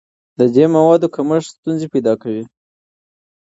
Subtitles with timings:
[0.39, 2.43] د دې موادو کمښت ستونزې پیدا کوي.